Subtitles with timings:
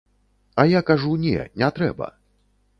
[0.55, 2.13] А я кажу не, не трэба.